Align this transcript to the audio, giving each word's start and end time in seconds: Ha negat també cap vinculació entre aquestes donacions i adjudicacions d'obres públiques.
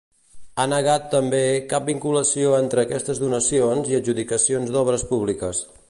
Ha 0.61 0.63
negat 0.69 1.03
també 1.11 1.41
cap 1.73 1.85
vinculació 1.91 2.55
entre 2.61 2.81
aquestes 2.87 3.23
donacions 3.25 3.93
i 3.93 3.99
adjudicacions 4.01 4.77
d'obres 4.77 5.07
públiques. 5.13 5.63